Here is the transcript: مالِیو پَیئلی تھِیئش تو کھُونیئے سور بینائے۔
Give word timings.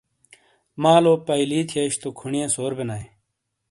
مالِیو 0.81 1.13
پَیئلی 1.27 1.61
تھِیئش 1.69 1.93
تو 2.01 2.09
کھُونیئے 2.17 2.45
سور 2.53 2.71
بینائے۔ 2.77 3.05